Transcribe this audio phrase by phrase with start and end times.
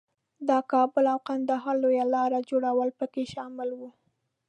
[0.47, 3.89] د کابل او کندهار لویې لارې جوړول پکې شامل وو.